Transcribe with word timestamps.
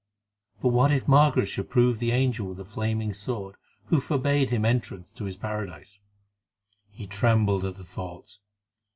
But 0.63 0.69
what 0.69 0.91
if 0.91 1.07
Margaret 1.07 1.45
should 1.45 1.69
prove 1.69 1.99
the 1.99 2.09
angel 2.11 2.47
with 2.47 2.57
the 2.57 2.65
flaming 2.65 3.13
sword 3.13 3.53
who 3.89 3.99
forbade 4.01 4.49
him 4.49 4.65
entrance 4.65 5.11
to 5.11 5.25
his 5.25 5.37
paradise? 5.37 5.99
He 6.89 7.05
trembled 7.05 7.63
at 7.63 7.75
the 7.77 7.83
thought. 7.83 8.39